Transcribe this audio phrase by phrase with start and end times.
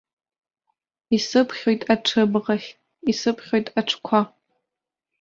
[1.15, 2.69] Исыԥхьоит аҽыбӷахь,
[3.11, 4.21] исыԥхьоит аҽқәа.